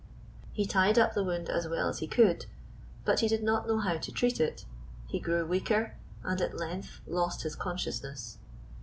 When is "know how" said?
3.67-3.97